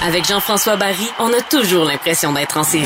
Avec 0.00 0.26
Jean-François 0.26 0.76
Barry, 0.76 1.08
on 1.18 1.26
a 1.32 1.40
toujours 1.50 1.84
l'impression 1.84 2.32
d'être 2.32 2.56
en 2.56 2.62
série. 2.62 2.84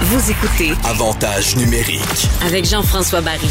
Vous 0.00 0.30
écoutez 0.30 0.72
Avantage 0.88 1.54
numérique. 1.56 2.00
avec 2.46 2.64
Jean-François 2.64 3.20
Barry. 3.20 3.50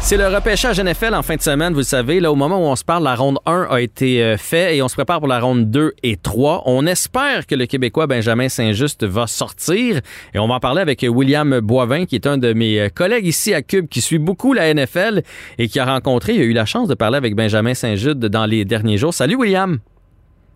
C'est 0.00 0.16
le 0.16 0.28
repêchage 0.28 0.80
NFL 0.80 1.14
en 1.14 1.22
fin 1.22 1.36
de 1.36 1.42
semaine, 1.42 1.72
vous 1.74 1.80
le 1.80 1.84
savez. 1.84 2.20
Là, 2.20 2.32
au 2.32 2.36
moment 2.36 2.56
où 2.56 2.68
on 2.70 2.76
se 2.76 2.84
parle, 2.84 3.04
la 3.04 3.14
ronde 3.14 3.38
1 3.44 3.66
a 3.70 3.80
été 3.82 4.22
euh, 4.22 4.38
fait 4.38 4.76
et 4.76 4.82
on 4.82 4.88
se 4.88 4.94
prépare 4.94 5.18
pour 5.18 5.28
la 5.28 5.40
ronde 5.40 5.70
2 5.70 5.92
et 6.02 6.16
3. 6.16 6.62
On 6.64 6.86
espère 6.86 7.46
que 7.46 7.54
le 7.54 7.66
Québécois 7.66 8.06
Benjamin 8.06 8.48
Saint-Just 8.48 9.04
va 9.04 9.26
sortir. 9.26 10.00
Et 10.32 10.38
on 10.38 10.48
va 10.48 10.54
en 10.54 10.60
parler 10.60 10.80
avec 10.80 11.04
William 11.06 11.60
Boivin, 11.60 12.06
qui 12.06 12.14
est 12.14 12.26
un 12.26 12.38
de 12.38 12.54
mes 12.54 12.80
euh, 12.80 12.88
collègues 12.88 13.26
ici 13.26 13.52
à 13.52 13.60
Cube, 13.60 13.88
qui 13.88 14.00
suit 14.00 14.18
beaucoup 14.18 14.54
la 14.54 14.72
NFL 14.72 15.22
et 15.58 15.68
qui 15.68 15.78
a 15.80 15.84
rencontré, 15.84 16.34
il 16.34 16.40
a 16.40 16.44
eu 16.44 16.52
la 16.54 16.64
chance 16.64 16.88
de 16.88 16.94
parler 16.94 17.18
avec 17.18 17.34
Benjamin 17.34 17.74
Saint-Just 17.74 18.16
dans 18.20 18.46
les 18.46 18.64
derniers 18.64 18.96
jours. 18.96 19.12
Salut 19.12 19.34
William! 19.36 19.80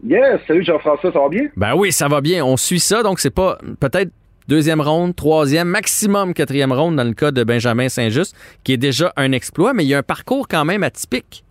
Yes, 0.05 0.41
salut 0.48 0.64
Jean-François, 0.64 1.12
ça 1.12 1.19
va 1.21 1.29
bien? 1.29 1.48
Ben 1.57 1.75
oui, 1.77 1.93
ça 1.93 2.09
va 2.09 2.21
bien. 2.21 2.45
On 2.45 2.56
suit 2.56 2.80
ça, 2.80 3.05
donc 3.05 3.20
c'est 3.20 3.30
pas 3.30 3.59
peut-être 3.79 4.10
deuxième 4.48 4.80
ronde, 4.80 5.15
troisième, 5.15 5.69
maximum 5.69 6.34
quatrième 6.34 6.73
ronde 6.73 6.97
dans 6.97 7.05
le 7.05 7.15
cas 7.15 7.30
de 7.30 7.45
Benjamin 7.45 7.88
Saint-Just, 7.88 8.34
qui 8.65 8.73
est 8.73 8.79
déjà 8.79 9.12
un 9.16 9.30
exploit, 9.30 9.73
mais 9.74 9.84
il 9.84 9.88
y 9.88 9.95
a 9.95 9.98
un 9.98 10.02
parcours 10.02 10.48
quand 10.48 10.65
même 10.65 10.83
atypique. 10.83 11.45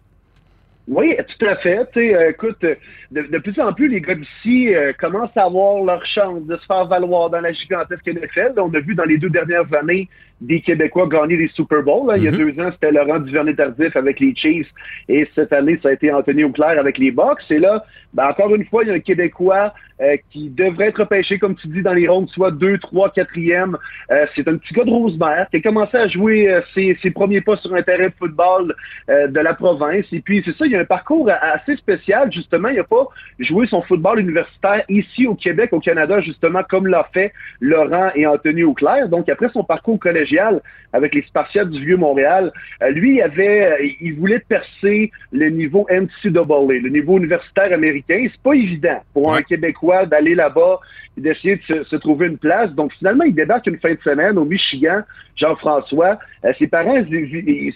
Oui, 0.92 1.16
tout 1.16 1.46
à 1.46 1.56
fait. 1.56 1.88
Euh, 1.96 2.32
écoute, 2.32 2.62
euh, 2.66 2.76
de, 3.12 3.22
de 3.22 3.38
plus 3.38 3.58
en 3.62 3.72
plus, 3.72 3.88
les 3.88 4.02
gars 4.02 4.14
d'ici 4.14 4.76
euh, 4.76 4.92
commencent 5.00 5.36
à 5.38 5.46
avoir 5.46 5.82
leur 5.86 6.06
chance 6.06 6.46
de 6.46 6.58
se 6.58 6.66
faire 6.66 6.86
valoir 6.86 7.30
dans 7.30 7.40
la 7.40 7.54
gigantesque 7.54 8.06
NFL. 8.06 8.56
On 8.58 8.74
a 8.74 8.80
vu 8.82 8.94
dans 8.94 9.06
les 9.06 9.18
deux 9.18 9.30
dernières 9.30 9.74
années 9.74 10.10
des 10.42 10.60
Québécois 10.60 11.08
gagner 11.08 11.38
des 11.38 11.48
Super 11.50 11.84
Bowls. 11.84 12.08
là. 12.08 12.18
Il 12.18 12.24
y 12.24 12.28
a 12.28 12.32
deux 12.32 12.60
ans, 12.60 12.72
c'était 12.72 12.92
Laurent 12.92 13.20
Duvernay-Tardif 13.20 13.96
avec 13.96 14.20
les 14.20 14.36
Chiefs 14.36 14.68
et 15.08 15.28
cette 15.36 15.54
année, 15.54 15.80
ça 15.82 15.90
a 15.90 15.92
été 15.94 16.12
Anthony 16.12 16.44
Auclair 16.44 16.80
avec 16.80 16.98
les 16.98 17.12
Bucks. 17.12 17.44
Et 17.52 17.60
là, 17.60 17.86
ben, 18.14 18.28
encore 18.28 18.54
une 18.56 18.66
fois, 18.66 18.84
il 18.84 18.90
y 18.90 18.92
a 18.92 18.96
un 18.96 19.00
Québécois 19.00 19.74
euh, 20.02 20.18
qui 20.32 20.50
devrait 20.50 20.88
être 20.88 21.02
repêché, 21.02 21.38
comme 21.38 21.56
tu 21.56 21.68
dis, 21.68 21.84
dans 21.84 21.94
les 21.94 22.08
rondes, 22.08 22.28
soit 22.30 22.50
2, 22.52 22.80
3, 22.80 23.10
4e. 23.10 23.76
Euh, 24.12 24.26
c'est 24.36 24.48
un 24.48 24.58
petit 24.58 24.74
gars 24.74 24.84
de 24.84 24.90
Rosemère 24.90 25.48
qui 25.52 25.58
a 25.58 25.62
commencé 25.62 25.96
à 25.96 26.08
jouer 26.08 26.52
euh, 26.52 26.62
ses, 26.74 26.98
ses 27.04 27.12
premiers 27.12 27.42
pas 27.42 27.58
sur 27.58 27.74
un 27.76 27.84
terrain 27.84 28.08
de 28.08 28.14
football 28.18 28.76
de 29.08 29.40
la 29.40 29.54
province. 29.54 30.06
Et 30.12 30.22
puis, 30.22 30.42
c'est 30.44 30.56
ça, 30.58 30.66
il 30.66 30.72
y 30.72 30.76
a 30.76 30.81
un 30.82 30.86
parcours 30.86 31.30
assez 31.30 31.76
spécial, 31.76 32.32
justement. 32.32 32.70
Il 32.70 32.78
n'a 32.78 32.84
pas 32.84 33.08
joué 33.40 33.68
son 33.68 33.82
football 33.84 34.20
universitaire 34.20 34.84
ici 34.90 35.28
au 35.28 35.36
Québec, 35.36 35.70
au 35.74 35.80
Canada, 35.80 36.20
justement, 36.22 36.62
comme 36.68 36.88
l'a 36.88 37.08
fait 37.14 37.34
Laurent 37.60 38.12
et 38.16 38.26
Anthony 38.26 38.64
Auclair. 38.64 39.08
Donc, 39.10 39.30
après 39.30 39.50
son 39.50 39.64
parcours 39.64 40.00
collégial 40.00 40.62
avec 40.94 41.16
les 41.16 41.22
Spartiates 41.24 41.70
du 41.70 41.86
Vieux-Montréal, 41.86 42.52
euh, 42.82 42.90
lui, 42.90 43.18
il 43.18 43.22
avait, 43.22 43.66
euh, 43.66 43.88
il 44.02 44.16
voulait 44.16 44.40
percer 44.40 45.12
le 45.32 45.50
niveau 45.50 45.88
NCAA, 45.90 46.80
le 46.82 46.90
niveau 46.90 47.18
universitaire 47.18 47.72
américain. 47.74 48.28
C'est 48.32 48.42
pas 48.42 48.54
évident 48.54 49.02
pour 49.14 49.34
un. 49.34 49.42
Québécois 49.52 50.06
d'aller 50.06 50.36
là-bas 50.36 50.80
et 51.18 51.22
d'essayer 51.22 51.58
de 51.58 51.62
se, 51.64 51.84
se 51.84 51.96
trouver 51.98 52.28
une 52.28 52.38
place. 52.38 52.72
Donc, 52.72 52.94
finalement, 52.94 53.26
il 53.26 53.36
débarque 53.36 53.68
une 53.68 53.80
fin 53.80 53.94
de 53.94 54.00
semaine 54.02 54.38
au 54.38 54.46
Michigan, 54.46 55.02
Jean-François. 55.36 56.20
Euh, 56.46 56.54
ses 56.58 56.68
parents, 56.68 57.04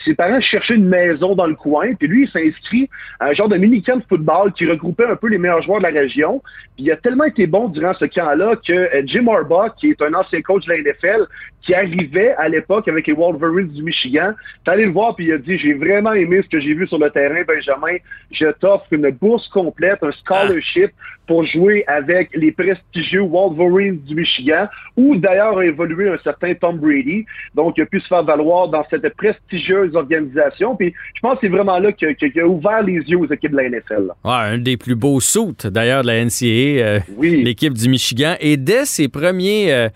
ses 0.06 0.14
parents 0.16 0.42
cherchaient 0.42 0.76
une 0.76 0.88
maison 0.88 1.36
dans 1.36 1.48
le 1.48 1.56
coin, 1.56 1.94
puis 1.96 2.08
lui, 2.08 2.24
il 2.24 2.30
s'inscrit 2.30 2.85
un 3.20 3.34
genre 3.34 3.50
de 3.50 3.58
mini-camp 3.58 3.98
de 3.98 4.04
football 4.08 4.54
qui 4.54 4.66
regroupait 4.66 5.06
un 5.06 5.16
peu 5.16 5.28
les 5.28 5.38
meilleurs 5.38 5.62
joueurs 5.62 5.80
de 5.80 5.84
la 5.84 5.90
région. 5.90 6.42
Puis 6.76 6.86
il 6.86 6.92
a 6.92 6.98
tellement 6.98 7.26
été 7.26 7.48
bon 7.48 7.70
durant 7.70 7.94
ce 7.94 8.06
camp-là 8.06 8.56
que 8.56 8.74
euh, 8.74 9.02
Jim 9.06 9.28
Harbaugh, 9.28 9.74
qui 9.78 9.92
est 9.92 10.02
un 10.02 10.14
ancien 10.14 10.42
coach 10.42 10.66
de 10.66 10.74
la 10.74 10.80
NFL, 10.80 11.28
qui 11.62 11.74
arrivait 11.74 12.34
à 12.38 12.48
l'époque 12.48 12.88
avec 12.88 13.08
les 13.08 13.14
Wolverines 13.14 13.70
du 13.70 13.82
Michigan, 13.82 14.34
est 14.66 14.70
allé 14.70 14.86
le 14.86 14.92
voir 14.92 15.16
puis 15.16 15.26
il 15.26 15.34
a 15.34 15.38
dit 15.38 15.58
j'ai 15.58 15.74
vraiment 15.74 16.14
aimé 16.14 16.42
ce 16.44 16.50
que 16.50 16.60
j'ai 16.60 16.74
vu 16.74 16.88
sur 16.88 17.00
le 17.00 17.10
terrain, 17.10 17.44
Benjamin. 17.48 17.98
Je 18.32 18.48
t'offre 18.52 18.86
une 18.92 19.10
bourse 19.10 19.48
complète, 19.50 20.04
un 20.04 20.12
scholarship 20.12 20.92
pour 21.28 21.44
jouer 21.46 21.84
avec 21.88 22.30
les 22.36 22.52
prestigieux 22.52 23.22
Wolverines 23.22 24.00
du 24.00 24.16
Michigan, 24.16 24.68
où 24.96 25.16
d'ailleurs 25.16 25.58
a 25.58 25.66
évolué 25.66 26.10
un 26.10 26.18
certain 26.20 26.54
Tom 26.54 26.78
Brady. 26.78 27.26
Donc, 27.54 27.76
il 27.78 27.84
a 27.84 27.86
pu 27.86 28.00
se 28.00 28.08
faire 28.08 28.24
valoir 28.24 28.70
dans 28.70 28.86
cette 28.90 29.08
prestigieuse 29.16 29.96
organisation. 29.96 30.76
Puis, 30.76 30.94
je 31.16 31.22
pense 31.22 31.36
que 31.36 31.40
c'est 31.42 31.50
vraiment 31.50 31.80
là 31.80 31.92
qu'il 31.92 32.16
a 32.40 32.48
ouvert 32.48 32.75
les 32.82 32.94
yeux 32.94 33.18
aux 33.18 33.32
équipes 33.32 33.52
de 33.52 33.58
la 33.58 33.70
NFL. 33.70 34.12
Ouais, 34.24 34.32
un 34.34 34.58
des 34.58 34.78
plus 34.78 34.96
beaux 34.96 35.20
suits, 35.20 35.56
d'ailleurs, 35.66 36.02
de 36.04 36.08
la 36.08 36.24
NCAA, 36.26 36.46
euh, 36.84 37.00
Oui. 37.18 37.44
l'équipe 37.44 37.74
du 37.74 37.90
Michigan. 37.90 38.36
Et 38.40 38.58
dès 38.58 38.86
ses 38.86 39.08
premiers, 39.08 39.72
euh, 39.74 39.90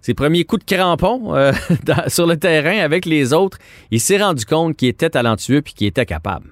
ses 0.00 0.14
premiers 0.14 0.44
coups 0.44 0.64
de 0.66 0.74
crampon 0.76 1.34
euh, 1.34 1.52
dans- 1.84 2.08
sur 2.08 2.26
le 2.26 2.36
terrain 2.36 2.78
avec 2.78 3.06
les 3.06 3.32
autres, 3.32 3.58
il 3.90 4.00
s'est 4.00 4.18
rendu 4.18 4.44
compte 4.44 4.76
qu'il 4.76 4.88
était 4.88 5.10
talentueux 5.10 5.62
puis 5.62 5.74
qu'il 5.74 5.86
était 5.86 6.06
capable. 6.06 6.48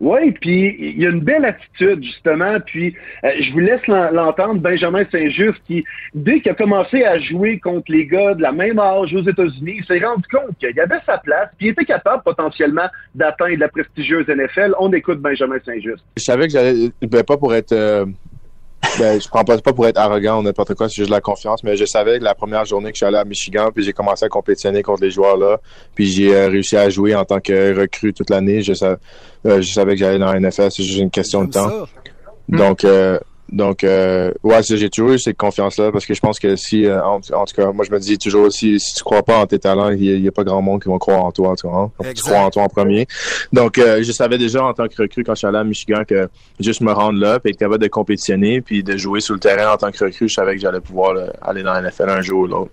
Oui, 0.00 0.30
puis 0.30 0.76
il 0.78 1.02
y 1.02 1.06
a 1.06 1.10
une 1.10 1.20
belle 1.20 1.44
attitude, 1.44 2.04
justement. 2.04 2.58
Puis 2.64 2.94
euh, 3.24 3.30
je 3.40 3.50
vous 3.52 3.58
laisse 3.58 3.84
l'en- 3.88 4.12
l'entendre, 4.12 4.60
Benjamin 4.60 5.02
Saint-Just, 5.10 5.58
qui, 5.66 5.84
dès 6.14 6.40
qu'il 6.40 6.52
a 6.52 6.54
commencé 6.54 7.02
à 7.04 7.18
jouer 7.18 7.58
contre 7.58 7.90
les 7.90 8.06
gars 8.06 8.34
de 8.34 8.42
la 8.42 8.52
même 8.52 8.78
âge 8.78 9.12
aux 9.12 9.22
États-Unis, 9.28 9.74
il 9.78 9.84
s'est 9.84 9.98
rendu 10.04 10.22
compte 10.30 10.56
qu'il 10.60 10.78
avait 10.80 11.00
sa 11.04 11.18
place, 11.18 11.48
puis 11.58 11.66
il 11.66 11.70
était 11.70 11.84
capable 11.84 12.22
potentiellement 12.22 12.86
d'atteindre 13.14 13.58
la 13.58 13.68
prestigieuse 13.68 14.26
NFL. 14.28 14.74
On 14.78 14.92
écoute 14.92 15.18
Benjamin 15.20 15.56
Saint-Just. 15.64 16.04
Je 16.16 16.22
savais 16.22 16.46
que 16.46 16.52
j'allais, 16.52 16.90
ben, 17.02 17.24
pas 17.24 17.36
pour 17.36 17.52
être, 17.52 17.72
euh, 17.72 18.06
ben, 18.98 19.20
je 19.20 19.28
prends 19.28 19.44
pas, 19.44 19.58
pas 19.58 19.72
pour 19.72 19.86
être 19.86 19.98
arrogant 19.98 20.40
ou 20.40 20.42
n'importe 20.42 20.74
quoi, 20.74 20.88
c'est 20.88 20.96
juste 20.96 21.08
de 21.08 21.14
la 21.14 21.20
confiance, 21.20 21.62
mais 21.64 21.76
je 21.76 21.84
savais 21.84 22.18
que 22.18 22.24
la 22.24 22.34
première 22.34 22.64
journée 22.64 22.90
que 22.90 22.94
je 22.96 22.98
suis 22.98 23.06
allé 23.06 23.16
à 23.16 23.24
Michigan, 23.24 23.70
puis 23.74 23.84
j'ai 23.84 23.92
commencé 23.92 24.24
à 24.24 24.28
compétitionner 24.28 24.82
contre 24.82 25.02
les 25.02 25.10
joueurs 25.10 25.36
là, 25.36 25.60
puis 25.94 26.06
j'ai 26.06 26.34
euh, 26.34 26.48
réussi 26.48 26.76
à 26.76 26.88
jouer 26.90 27.14
en 27.14 27.24
tant 27.24 27.40
que 27.40 27.78
recrue 27.78 28.12
toute 28.14 28.30
l'année. 28.30 28.62
Je, 28.62 28.72
sa- 28.74 28.96
euh, 29.46 29.60
je 29.60 29.72
savais 29.72 29.92
que 29.94 29.98
j'allais 30.00 30.18
dans 30.18 30.32
la 30.32 30.40
NFL, 30.40 30.70
c'est 30.70 30.82
juste 30.82 30.98
une 31.00 31.10
question 31.10 31.44
de 31.44 31.50
temps. 31.52 31.68
Donc, 32.48 32.84
euh, 32.84 33.18
donc, 33.50 33.82
euh, 33.84 34.30
ouais, 34.42 34.62
j'ai 34.62 34.90
toujours 34.90 35.12
eu 35.12 35.18
cette 35.18 35.36
confiance-là 35.36 35.90
parce 35.90 36.04
que 36.06 36.14
je 36.14 36.20
pense 36.20 36.38
que 36.38 36.54
si, 36.56 36.84
euh, 36.86 37.02
en, 37.02 37.16
en 37.16 37.44
tout 37.44 37.54
cas, 37.56 37.72
moi 37.72 37.84
je 37.86 37.90
me 37.92 37.98
dis 37.98 38.18
toujours 38.18 38.52
si, 38.52 38.78
si 38.78 38.94
tu 38.94 39.02
crois 39.02 39.22
pas 39.22 39.38
en 39.38 39.46
tes 39.46 39.58
talents, 39.58 39.90
il 39.90 40.04
y, 40.22 40.28
a- 40.28 40.32
pas 40.32 40.44
grand 40.44 40.60
monde 40.62 40.82
qui 40.82 40.88
va 40.88 40.98
croire 40.98 41.24
en 41.24 41.32
toi, 41.32 41.54
tu 41.56 41.66
vois. 41.66 41.78
hein. 41.80 41.90
Tu 42.14 42.22
crois 42.22 42.38
en 42.46 42.50
toi 42.50 42.62
en 42.64 42.68
premier. 42.68 43.06
Donc, 43.52 43.78
euh, 43.78 44.02
je 44.02 44.12
savais 44.12 44.38
déjà 44.38 44.62
en 44.64 44.72
tant 44.74 44.86
que 44.86 45.00
recrue 45.02 45.24
quand 45.24 45.34
je 45.34 45.38
suis 45.38 45.46
allé 45.46 45.58
à 45.58 45.64
Michigan 45.64 46.02
que 46.06 46.28
juste 46.60 46.80
me 46.82 46.92
rendre 46.92 47.18
là, 47.18 47.40
puis 47.40 47.50
être 47.52 47.58
capable 47.58 47.82
de 47.82 47.88
compétitionner, 47.88 48.60
puis 48.60 48.82
de 48.82 48.96
jouer 48.96 49.20
sur 49.20 49.34
le 49.34 49.40
terrain 49.40 49.72
en 49.72 49.76
tant 49.76 49.90
que 49.90 50.04
recrue, 50.04 50.28
je 50.28 50.34
savais 50.34 50.54
que 50.54 50.60
j'allais 50.60 50.80
pouvoir 50.80 51.14
là, 51.14 51.32
aller 51.42 51.62
dans 51.62 51.72
la 51.72 51.80
NFL 51.82 52.10
un 52.10 52.20
jour 52.22 52.40
ou 52.42 52.46
l'autre. 52.46 52.70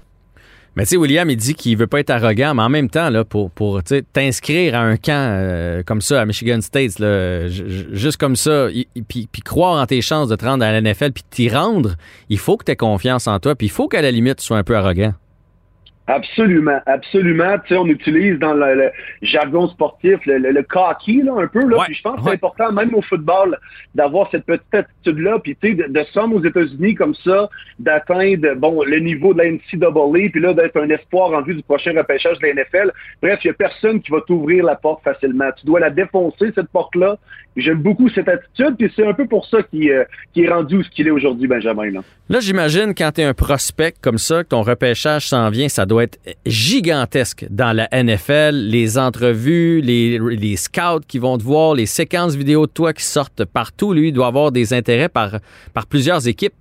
Mais 0.75 0.83
tu 0.83 0.89
sais, 0.89 0.97
William, 0.97 1.29
il 1.29 1.37
dit 1.37 1.55
qu'il 1.55 1.77
veut 1.77 1.87
pas 1.87 2.01
être 2.01 2.09
arrogant, 2.09 2.53
mais 2.53 2.63
en 2.63 2.69
même 2.69 2.89
temps, 2.89 3.09
là, 3.09 3.23
pour, 3.23 3.49
pour 3.49 3.81
t'inscrire 4.11 4.75
à 4.75 4.79
un 4.81 4.97
camp 4.97 5.13
euh, 5.13 5.83
comme 5.83 6.01
ça 6.01 6.21
à 6.21 6.25
Michigan 6.25 6.59
State, 6.61 6.99
là, 6.99 7.47
ju- 7.47 7.69
ju- 7.69 7.87
juste 7.93 8.17
comme 8.17 8.35
ça, 8.35 8.67
puis 9.07 9.27
croire 9.43 9.81
en 9.81 9.85
tes 9.85 10.01
chances 10.01 10.27
de 10.27 10.35
te 10.35 10.43
rendre 10.45 10.65
à 10.65 10.71
la 10.71 10.81
NFL, 10.81 11.11
puis 11.11 11.23
t'y 11.29 11.49
rendre, 11.49 11.95
il 12.29 12.37
faut 12.37 12.57
que 12.57 12.65
tu 12.65 12.71
aies 12.73 12.75
confiance 12.75 13.27
en 13.27 13.39
toi, 13.39 13.55
puis 13.55 13.67
il 13.67 13.71
faut 13.71 13.87
qu'à 13.87 14.01
la 14.01 14.11
limite, 14.11 14.37
tu 14.39 14.45
sois 14.45 14.57
un 14.57 14.63
peu 14.63 14.75
arrogant. 14.75 15.13
Absolument, 16.07 16.79
absolument. 16.85 17.57
Tu 17.59 17.69
sais, 17.69 17.77
on 17.77 17.87
utilise 17.87 18.37
dans 18.37 18.53
le, 18.53 18.75
le 18.75 18.91
jargon 19.23 19.67
sportif 19.67 20.23
le, 20.25 20.37
le, 20.37 20.51
le 20.51 20.61
cocky, 20.63 21.23
là, 21.23 21.33
un 21.35 21.47
peu. 21.47 21.65
Là. 21.67 21.77
Ouais, 21.77 21.85
Puis 21.87 21.95
je 21.95 22.01
pense 22.03 22.17
que 22.17 22.25
c'est 22.25 22.33
important, 22.33 22.71
même 22.71 22.93
au 22.93 23.01
football, 23.01 23.57
d'avoir 23.95 24.29
cette 24.29 24.45
petite 24.45 24.73
attitude-là. 24.73 25.39
Puis 25.39 25.57
tu 25.59 25.69
sais, 25.69 25.73
de, 25.75 25.91
de 25.91 26.03
somme 26.13 26.33
aux 26.33 26.43
États-Unis 26.43 26.93
comme 26.93 27.15
ça, 27.15 27.49
d'atteindre 27.79 28.53
bon 28.55 28.83
le 28.83 28.99
niveau 28.99 29.33
de 29.33 29.39
la 29.39 29.51
NCAA, 29.51 30.29
puis 30.31 30.41
là, 30.41 30.53
d'être 30.53 30.77
un 30.77 30.89
espoir 30.89 31.31
en 31.33 31.41
vue 31.41 31.55
du 31.55 31.63
prochain 31.63 31.93
repêchage 31.97 32.37
de 32.37 32.47
la 32.47 32.53
NFL. 32.53 32.91
Bref, 33.23 33.39
il 33.43 33.47
n'y 33.47 33.51
a 33.51 33.53
personne 33.55 33.99
qui 33.99 34.11
va 34.11 34.21
t'ouvrir 34.21 34.63
la 34.63 34.75
porte 34.75 35.03
facilement. 35.03 35.49
Tu 35.59 35.65
dois 35.65 35.79
la 35.79 35.89
défoncer, 35.89 36.51
cette 36.53 36.69
porte-là. 36.69 37.17
J'aime 37.57 37.81
beaucoup 37.81 38.09
cette 38.09 38.27
attitude, 38.27 38.75
puis 38.77 38.91
c'est 38.95 39.07
un 39.07 39.13
peu 39.13 39.27
pour 39.27 39.45
ça 39.45 39.63
qu'il 39.63 39.89
euh, 39.89 40.03
qu'il 40.33 40.43
est 40.43 40.49
rendu 40.49 40.75
où 40.75 40.83
ce 40.83 40.89
qu'il 40.89 41.07
est 41.07 41.11
aujourd'hui, 41.11 41.47
Benjamin. 41.47 41.89
Là. 41.89 42.01
Là, 42.27 42.39
j'imagine, 42.41 42.93
quand 42.93 43.11
tu 43.13 43.21
es 43.21 43.23
un 43.23 43.33
prospect 43.33 43.93
comme 44.01 44.17
ça, 44.17 44.43
que 44.43 44.49
ton 44.49 44.61
repêchage 44.61 45.27
s'en 45.27 45.49
vient, 45.49 45.69
ça 45.69 45.85
doit 45.85 45.94
être 46.01 46.19
gigantesque 46.45 47.45
dans 47.49 47.73
la 47.73 47.87
NFL. 47.91 48.55
Les 48.55 48.97
entrevues, 48.97 49.81
les, 49.81 50.19
les 50.19 50.55
scouts 50.55 51.01
qui 51.07 51.19
vont 51.19 51.37
te 51.37 51.43
voir, 51.43 51.75
les 51.75 51.85
séquences 51.85 52.35
vidéo 52.35 52.67
de 52.67 52.71
toi 52.71 52.93
qui 52.93 53.03
sortent 53.03 53.45
partout. 53.45 53.93
Lui, 53.93 54.11
doit 54.11 54.27
avoir 54.27 54.51
des 54.51 54.73
intérêts 54.73 55.09
par, 55.09 55.39
par 55.73 55.87
plusieurs 55.87 56.27
équipes. 56.27 56.53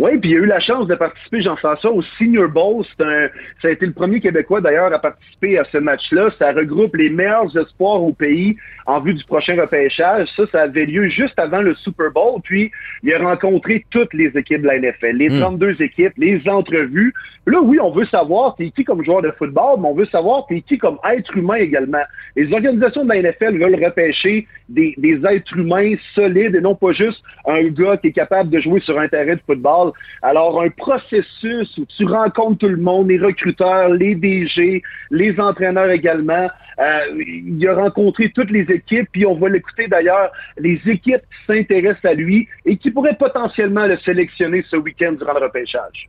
Oui, 0.00 0.16
puis 0.16 0.30
il 0.30 0.36
a 0.36 0.38
eu 0.38 0.46
la 0.46 0.60
chance 0.60 0.86
de 0.86 0.94
participer, 0.94 1.42
Jean-François, 1.42 1.92
au 1.92 2.00
Senior 2.18 2.48
Bowl. 2.48 2.86
Un, 3.00 3.28
ça 3.60 3.68
a 3.68 3.70
été 3.70 3.84
le 3.84 3.92
premier 3.92 4.18
Québécois, 4.18 4.62
d'ailleurs, 4.62 4.90
à 4.94 4.98
participer 4.98 5.58
à 5.58 5.64
ce 5.70 5.76
match-là. 5.76 6.30
Ça 6.38 6.52
regroupe 6.52 6.96
les 6.96 7.10
meilleurs 7.10 7.54
espoirs 7.54 8.02
au 8.02 8.14
pays 8.14 8.56
en 8.86 9.00
vue 9.00 9.12
du 9.12 9.22
prochain 9.24 9.60
repêchage. 9.60 10.26
Ça, 10.36 10.44
ça 10.52 10.62
avait 10.62 10.86
lieu 10.86 11.10
juste 11.10 11.38
avant 11.38 11.60
le 11.60 11.74
Super 11.74 12.10
Bowl. 12.12 12.40
Puis, 12.42 12.70
il 13.02 13.12
a 13.12 13.18
rencontré 13.18 13.84
toutes 13.90 14.14
les 14.14 14.28
équipes 14.38 14.62
de 14.62 14.68
la 14.68 14.78
NFL, 14.78 15.16
les 15.16 15.38
32 15.38 15.82
équipes, 15.82 16.14
les 16.16 16.48
entrevues. 16.48 17.12
Là, 17.46 17.60
oui, 17.60 17.78
on 17.80 17.90
veut 17.90 18.06
savoir 18.06 18.54
t'es 18.54 18.70
qui 18.70 18.84
comme 18.84 19.04
joueur 19.04 19.22
de 19.22 19.30
football, 19.32 19.80
mais 19.80 19.88
on 19.88 19.94
veut 19.94 20.06
savoir 20.06 20.46
t'es 20.46 20.62
qui 20.62 20.78
comme 20.78 20.98
être 21.10 21.36
humain 21.36 21.56
également. 21.56 22.02
Les 22.36 22.52
organisations 22.52 23.04
de 23.04 23.08
la 23.08 23.22
NFL 23.22 23.58
veulent 23.58 23.84
repêcher 23.84 24.46
des, 24.68 24.94
des 24.98 25.20
êtres 25.26 25.56
humains 25.58 25.94
solides 26.14 26.54
et 26.54 26.60
non 26.60 26.74
pas 26.74 26.92
juste 26.92 27.22
un 27.46 27.64
gars 27.68 27.96
qui 27.96 28.08
est 28.08 28.12
capable 28.12 28.50
de 28.50 28.60
jouer 28.60 28.80
sur 28.80 28.98
un 28.98 29.08
terrain 29.08 29.34
de 29.34 29.40
football. 29.46 29.89
Alors, 30.22 30.62
un 30.62 30.70
processus 30.70 31.76
où 31.78 31.84
tu 31.86 32.04
rencontres 32.04 32.58
tout 32.58 32.68
le 32.68 32.76
monde, 32.76 33.08
les 33.08 33.18
recruteurs, 33.18 33.88
les 33.90 34.14
DG, 34.14 34.82
les 35.10 35.40
entraîneurs 35.40 35.90
également. 35.90 36.48
Euh, 36.78 37.00
il 37.26 37.66
a 37.68 37.74
rencontré 37.74 38.30
toutes 38.30 38.50
les 38.50 38.62
équipes, 38.62 39.08
puis 39.12 39.26
on 39.26 39.34
va 39.34 39.48
l'écouter 39.48 39.86
d'ailleurs, 39.86 40.30
les 40.58 40.80
équipes 40.86 41.20
qui 41.20 41.46
s'intéressent 41.46 42.04
à 42.04 42.14
lui 42.14 42.48
et 42.64 42.76
qui 42.76 42.90
pourraient 42.90 43.16
potentiellement 43.18 43.86
le 43.86 43.98
sélectionner 43.98 44.64
ce 44.70 44.76
week-end 44.76 45.12
durant 45.12 45.34
le 45.34 45.44
repêchage. 45.44 46.08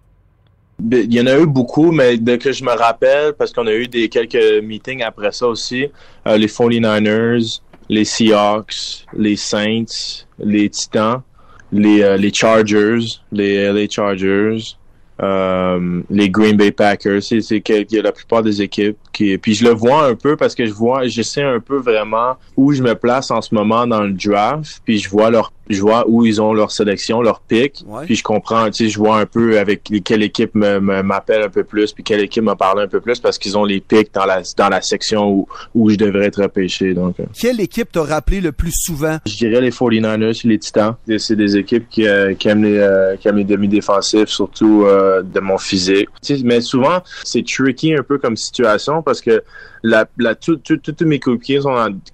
Ben, 0.80 1.02
il 1.04 1.14
y 1.14 1.22
en 1.22 1.28
a 1.28 1.38
eu 1.38 1.46
beaucoup, 1.46 1.92
mais 1.92 2.18
dès 2.18 2.38
que 2.38 2.52
je 2.52 2.64
me 2.64 2.72
rappelle, 2.72 3.34
parce 3.34 3.54
qu'on 3.54 3.68
a 3.68 3.74
eu 3.74 3.88
des 3.88 4.10
quelques 4.10 4.64
meetings 4.64 5.04
après 5.04 5.32
ça 5.32 5.48
aussi, 5.48 5.88
euh, 6.26 6.38
les 6.38 6.48
49ers, 6.48 7.62
les 7.88 8.06
Seahawks, 8.06 9.06
les 9.14 9.36
Saints, 9.36 10.26
les 10.40 10.70
Titans, 10.70 11.22
les, 11.72 12.02
euh, 12.02 12.18
les 12.18 12.34
Chargers, 12.34 13.00
les 13.32 13.72
LA 13.72 13.88
Chargers, 13.90 14.76
euh, 15.22 16.02
les 16.10 16.30
Green 16.30 16.58
Bay 16.58 16.72
Packers, 16.72 17.22
c'est 17.22 17.42
c'est 17.42 17.62
la 17.92 18.12
plupart 18.12 18.42
des 18.42 18.62
équipes 18.62 18.98
qui 19.14 19.38
puis 19.38 19.54
je 19.54 19.64
le 19.66 19.72
vois 19.72 20.08
un 20.08 20.16
peu 20.16 20.36
parce 20.36 20.56
que 20.56 20.66
je 20.66 20.74
vois 20.74 21.08
je 21.08 21.22
sais 21.22 21.44
un 21.44 21.60
peu 21.60 21.78
vraiment 21.78 22.38
où 22.58 22.74
je 22.74 22.82
me 22.82 22.96
place 22.96 23.30
en 23.30 23.42
ce 23.42 23.54
moment 23.54 23.86
dans 23.86 24.02
le 24.02 24.14
draft, 24.14 24.82
puis 24.84 24.98
je 24.98 25.10
vois 25.10 25.30
leur 25.30 25.52
je 25.74 25.82
vois 25.82 26.06
où 26.08 26.26
ils 26.26 26.42
ont 26.42 26.54
leur 26.54 26.72
sélection, 26.72 27.22
leur 27.22 27.42
Ouais. 27.52 28.06
puis 28.06 28.16
je 28.16 28.24
comprends, 28.24 28.66
tu 28.70 28.86
sais, 28.86 28.90
je 28.90 28.98
vois 28.98 29.18
un 29.20 29.26
peu 29.26 29.60
avec 29.60 29.84
quelle 30.06 30.24
équipe 30.24 30.52
m'appelle 30.56 31.44
un 31.44 31.50
peu 31.50 31.64
plus, 31.64 31.92
puis 31.92 32.04
quelle 32.04 32.22
équipe 32.22 32.44
me 32.44 32.54
parle 32.56 32.82
un 32.82 32.88
peu 32.88 33.02
plus 33.02 33.20
parce 33.20 33.38
qu'ils 33.38 33.58
ont 33.58 33.66
les 33.66 33.82
picks 33.82 34.14
dans 34.14 34.26
la 34.26 34.42
dans 34.58 34.70
la 34.70 34.82
section 34.82 35.30
où 35.30 35.48
où 35.76 35.90
je 35.90 35.96
devrais 35.96 36.26
être 36.28 36.42
repêché 36.42 36.94
donc. 36.94 37.20
euh. 37.20 37.26
Quelle 37.40 37.60
équipe 37.60 37.92
t'a 37.92 38.04
rappelé 38.04 38.42
le 38.42 38.52
plus 38.52 38.72
souvent? 38.74 39.18
Je 39.26 39.36
dirais 39.36 39.62
les 39.62 39.72
49ers, 39.72 40.48
les 40.48 40.60
Titans. 40.60 40.96
C'est 41.18 41.36
des 41.36 41.58
équipes 41.58 41.88
qui, 41.90 42.08
euh, 42.08 42.34
qui 42.36 42.48
aiment 42.48 42.64
les, 42.64 42.78
euh, 42.78 43.16
qui 43.18 43.28
aiment 43.28 43.38
les 43.38 43.44
demi-défensifs, 43.44 44.30
surtout 44.30 44.84
euh, 44.86 45.22
de 45.24 45.40
mon 45.40 45.58
physique. 45.58 46.10
Tu 46.24 46.38
sais, 46.38 46.44
mais 46.44 46.62
souvent, 46.62 47.00
c'est 47.24 47.46
tricky 47.46 47.94
un 47.96 48.04
peu 48.04 48.18
comme 48.18 48.36
situation 48.38 49.02
parce 49.02 49.22
que 49.22 49.44
la, 49.84 50.06
la, 50.20 50.36
tout- 50.36 50.58
tout- 50.58 50.78
tous 50.78 51.06
mes 51.06 51.20
coéquipiers 51.20 51.60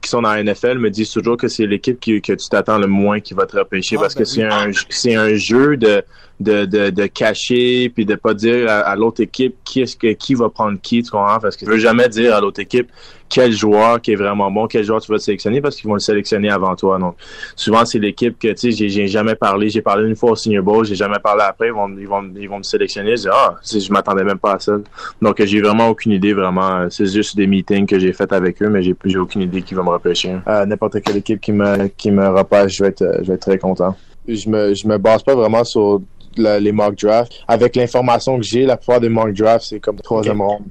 qui 0.01 0.09
sont 0.09 0.21
dans 0.21 0.31
la 0.33 0.42
NFL 0.44 0.77
me 0.80 0.89
disent 0.89 1.12
toujours 1.12 1.36
que 1.38 1.48
c'est 1.50 1.65
l'équipe 1.65 2.00
qui, 2.00 2.21
que 2.21 2.33
tu 2.33 2.48
t'attends 2.50 2.77
le 2.77 2.88
moins 2.88 3.19
qui 3.19 3.33
va 3.33 3.45
te 3.48 3.58
repêcher 3.58 3.98
Ah, 3.98 4.02
parce 4.02 4.16
ben 4.16 4.20
que 4.24 4.26
c'est 4.26 4.46
oui. 4.46 4.54
un, 4.54 4.72
c'est 4.90 5.16
un 5.16 5.36
jeu 5.36 5.78
de, 5.78 6.04
de, 6.39 6.66
de, 6.66 6.89
de 6.92 7.06
cacher 7.07 7.89
puis 7.89 8.06
de 8.06 8.16
pas 8.16 8.34
dire 8.36 8.69
à, 8.69 8.80
à 8.81 8.95
l'autre 8.95 9.22
équipe 9.22 9.56
qui 9.63 9.81
est-ce 9.81 9.95
que 9.98 10.13
qui 10.13 10.36
va 10.36 10.50
prendre 10.50 10.78
qui 10.81 11.01
tu 11.01 11.10
comprends? 11.10 11.39
Parce 11.39 11.56
que 11.57 11.66
tu 11.66 11.72
veux 11.72 11.78
jamais 11.80 12.10
dire 12.10 12.36
à 12.36 12.42
l'autre 12.42 12.60
équipe 12.60 12.89
quel 13.30 13.51
joueur 13.51 14.00
qui 14.01 14.12
est 14.12 14.16
vraiment 14.16 14.50
bon 14.51 14.68
quel 14.68 14.84
joueur 14.86 15.01
tu 15.01 15.12
vas 15.12 15.18
sélectionner 15.19 15.60
parce 15.62 15.75
qu'ils 15.75 15.88
vont 15.88 15.95
le 15.95 16.00
sélectionner 16.00 16.50
avant 16.50 16.75
toi 16.75 16.98
donc 16.98 17.16
souvent 17.56 17.84
c'est 17.86 18.00
l'équipe 18.00 18.38
que 18.39 18.48
tu 18.50 18.57
sais 18.57 18.72
j'ai- 18.72 18.88
j'ai 18.89 19.07
jamais 19.07 19.36
parlé. 19.36 19.69
J'ai 19.69 19.81
parlé 19.81 20.07
une 20.07 20.16
fois 20.16 20.31
au 20.31 20.36
Senior 20.36 20.63
Bowl 20.63 20.86
j'ai 20.86 20.95
jamais 20.95 21.19
parlé 21.24 21.42
après. 21.44 21.68
Ils 21.68 21.74
vont 21.74 21.89
ils 21.98 22.07
vont 22.07 22.24
ils 22.40 22.48
vont 22.48 22.60
me 22.60 22.63
sélectionner. 22.63 23.18
Je 23.18 23.24
dis 23.24 23.28
ah 23.31 23.56
je 23.66 23.92
m'attendais 23.92 24.24
même 24.24 24.38
pas 24.40 24.54
à 24.54 24.60
ça. 24.60 24.78
Donc 25.22 25.44
j'ai 25.44 25.62
vraiment 25.62 25.90
aucune 25.90 26.12
idée 26.12 26.33
vraiment. 26.33 26.88
C'est 26.90 27.07
juste 27.07 27.36
des 27.36 27.48
meetings 27.48 27.86
que 27.88 27.98
j'ai 28.00 28.13
fait 28.13 28.31
avec 28.31 28.62
eux 28.62 28.69
mais 28.69 28.83
j'ai 28.83 28.95
j'ai 29.06 29.18
aucune 29.18 29.42
idée 29.42 29.62
qui 29.63 29.74
va 29.74 29.81
me 29.83 29.90
repêcher. 29.90 30.36
Euh, 30.48 30.66
n'importe 30.66 31.01
quelle 31.01 31.18
équipe 31.18 31.42
qui 31.42 31.51
me 31.51 31.88
qui 31.88 32.12
me 32.12 32.28
repêche 32.30 32.78
je 32.78 32.83
vais 32.83 32.90
être 32.90 33.06
je 33.24 33.28
vais 33.28 33.33
être 33.33 33.42
très 33.42 33.57
content. 33.57 33.95
Je 34.28 34.48
me 34.50 34.74
je 34.74 34.88
me 34.88 34.98
base 34.98 35.24
pas 35.24 35.36
vraiment 35.36 35.63
sur 35.63 36.01
la- 36.42 36.60
les 36.60 36.72
mock 36.72 36.95
drafts 36.95 37.44
avec 37.48 37.75
l'information 37.75 38.38
que 38.38 38.44
j'ai 38.44 38.66
la 38.66 38.78
plupart 38.78 39.00
des 39.00 39.10
mock 39.10 39.34
drafts 39.34 39.68
c'est 39.69 39.80
comme 39.80 39.98
troisième 39.98 40.42
ronde 40.42 40.66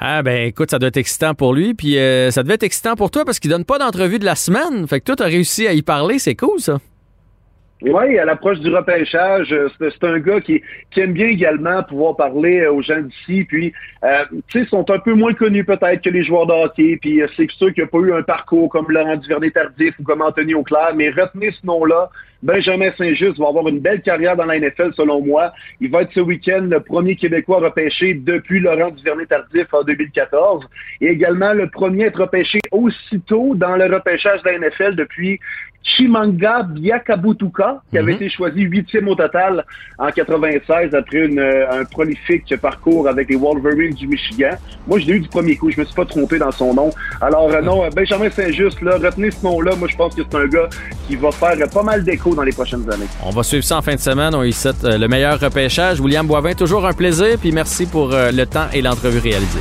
Ah 0.00 0.22
ben 0.22 0.46
écoute, 0.48 0.70
ça 0.70 0.78
doit 0.78 0.88
être 0.88 0.96
excitant 0.96 1.34
pour 1.34 1.54
lui, 1.54 1.74
puis 1.74 1.96
euh, 1.98 2.30
ça 2.30 2.42
devait 2.42 2.54
être 2.54 2.62
excitant 2.64 2.96
pour 2.96 3.10
toi 3.10 3.24
parce 3.24 3.38
qu'il 3.38 3.50
donne 3.50 3.64
pas 3.64 3.78
d'entrevue 3.78 4.18
de 4.18 4.24
la 4.24 4.34
semaine. 4.34 4.86
Fait 4.88 4.98
que 5.00 5.04
toi, 5.04 5.16
t'as 5.16 5.26
réussi 5.26 5.66
à 5.68 5.72
y 5.74 5.82
parler, 5.82 6.18
c'est 6.18 6.34
cool 6.34 6.58
ça. 6.58 6.78
Oui, 7.84 8.16
à 8.16 8.24
l'approche 8.24 8.60
du 8.60 8.72
repêchage, 8.72 9.52
euh, 9.52 9.68
c'est 9.80 10.04
un 10.04 10.20
gars 10.20 10.40
qui, 10.40 10.62
qui 10.92 11.00
aime 11.00 11.12
bien 11.14 11.26
également 11.26 11.82
pouvoir 11.82 12.14
parler 12.14 12.60
euh, 12.60 12.72
aux 12.72 12.80
gens 12.82 13.00
d'ici. 13.00 13.42
Puis, 13.44 13.72
euh, 14.04 14.24
tu 14.46 14.60
sais, 14.62 14.68
sont 14.68 14.88
un 14.88 15.00
peu 15.00 15.14
moins 15.14 15.34
connus 15.34 15.64
peut-être 15.64 16.00
que 16.00 16.10
les 16.10 16.22
joueurs 16.22 16.46
de 16.46 16.52
hockey. 16.52 16.96
Puis, 17.00 17.20
c'est 17.36 17.50
sûr 17.50 17.72
qu'il 17.74 17.82
n'y 17.82 17.88
a 17.88 17.90
pas 17.90 17.98
eu 17.98 18.12
un 18.12 18.22
parcours 18.22 18.68
comme 18.68 18.86
Laurent 18.88 19.16
Duvernay-Tardif 19.16 19.94
ou 19.98 20.04
comme 20.04 20.22
Anthony 20.22 20.54
Auclair. 20.54 20.92
Mais 20.94 21.10
retenez 21.10 21.50
ce 21.50 21.66
nom-là. 21.66 22.08
Benjamin 22.42 22.90
Saint-Just 22.98 23.38
va 23.38 23.48
avoir 23.48 23.68
une 23.68 23.78
belle 23.78 24.02
carrière 24.02 24.36
dans 24.36 24.46
la 24.46 24.58
NFL, 24.58 24.92
selon 24.96 25.20
moi. 25.24 25.52
Il 25.80 25.90
va 25.90 26.02
être 26.02 26.12
ce 26.12 26.20
week-end 26.20 26.66
le 26.68 26.80
premier 26.80 27.14
Québécois 27.16 27.60
repêché 27.60 28.14
depuis 28.14 28.58
Laurent 28.60 28.90
Duvernay-Tardif 28.90 29.72
en 29.72 29.82
2014. 29.84 30.64
Et 31.00 31.06
également 31.06 31.52
le 31.52 31.68
premier 31.68 32.04
à 32.04 32.06
être 32.08 32.20
repêché 32.20 32.58
aussitôt 32.72 33.54
dans 33.54 33.76
le 33.76 33.84
repêchage 33.94 34.42
de 34.42 34.48
la 34.50 34.58
NFL 34.58 34.96
depuis 34.96 35.38
Chimanga 35.84 36.62
Biakabutuka, 36.62 37.82
qui 37.90 37.98
avait 37.98 38.12
Mhm. 38.12 38.16
été 38.16 38.28
choisi 38.28 38.62
huitième 38.62 39.08
au 39.08 39.16
total 39.16 39.64
en 39.98 40.10
96 40.12 40.94
après 40.94 41.26
une, 41.26 41.40
euh, 41.40 41.70
un 41.72 41.84
prolifique 41.84 42.54
parcours 42.60 43.08
avec 43.08 43.28
les 43.28 43.34
Wolverines 43.36 43.94
du 43.94 44.06
Michigan. 44.06 44.50
Moi, 44.86 45.00
je 45.00 45.06
l'ai 45.06 45.14
eu 45.14 45.20
du 45.20 45.28
premier 45.28 45.56
coup, 45.56 45.70
je 45.72 45.80
me 45.80 45.84
suis 45.84 45.94
pas 45.94 46.04
trompé 46.04 46.38
dans 46.38 46.52
son 46.52 46.72
nom. 46.72 46.90
Alors 47.20 47.50
euh, 47.52 47.60
non, 47.62 47.84
euh, 47.84 47.88
Benjamin 47.94 48.30
Saint-Just, 48.30 48.80
là, 48.80 48.96
retenez 48.96 49.32
ce 49.32 49.44
nom-là. 49.44 49.74
Moi, 49.76 49.88
je 49.88 49.96
pense 49.96 50.14
que 50.14 50.22
c'est 50.22 50.36
un 50.38 50.46
gars 50.46 50.68
qui 51.08 51.16
va 51.16 51.32
faire 51.32 51.56
pas 51.72 51.82
mal 51.82 52.04
d'écho 52.04 52.31
dans 52.34 52.42
les 52.42 52.52
prochaines 52.52 52.88
années. 52.90 53.06
On 53.22 53.30
va 53.30 53.42
suivre 53.42 53.64
ça 53.64 53.78
en 53.78 53.82
fin 53.82 53.94
de 53.94 54.00
semaine. 54.00 54.34
On 54.34 54.42
y 54.42 54.52
souhaite 54.52 54.84
euh, 54.84 54.98
le 54.98 55.08
meilleur 55.08 55.38
repêchage. 55.38 56.00
William 56.00 56.26
Boivin, 56.26 56.54
toujours 56.54 56.86
un 56.86 56.92
plaisir, 56.92 57.38
puis 57.38 57.52
merci 57.52 57.86
pour 57.86 58.12
euh, 58.12 58.30
le 58.30 58.46
temps 58.46 58.66
et 58.72 58.82
l'entrevue 58.82 59.18
réalisée. 59.18 59.60